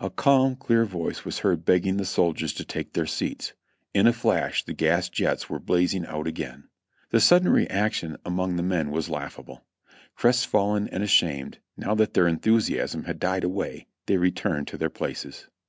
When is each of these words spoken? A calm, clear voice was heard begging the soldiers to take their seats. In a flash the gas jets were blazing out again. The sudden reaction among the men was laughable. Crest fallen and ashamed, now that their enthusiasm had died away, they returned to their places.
A 0.00 0.10
calm, 0.10 0.56
clear 0.56 0.84
voice 0.84 1.24
was 1.24 1.38
heard 1.38 1.64
begging 1.64 1.98
the 1.98 2.04
soldiers 2.04 2.52
to 2.54 2.64
take 2.64 2.92
their 2.94 3.06
seats. 3.06 3.52
In 3.94 4.08
a 4.08 4.12
flash 4.12 4.64
the 4.64 4.72
gas 4.72 5.08
jets 5.08 5.48
were 5.48 5.60
blazing 5.60 6.04
out 6.06 6.26
again. 6.26 6.64
The 7.10 7.20
sudden 7.20 7.48
reaction 7.48 8.16
among 8.24 8.56
the 8.56 8.64
men 8.64 8.90
was 8.90 9.08
laughable. 9.08 9.64
Crest 10.16 10.48
fallen 10.48 10.88
and 10.88 11.04
ashamed, 11.04 11.58
now 11.76 11.94
that 11.94 12.14
their 12.14 12.26
enthusiasm 12.26 13.04
had 13.04 13.20
died 13.20 13.44
away, 13.44 13.86
they 14.06 14.16
returned 14.16 14.66
to 14.66 14.78
their 14.78 14.90
places. 14.90 15.46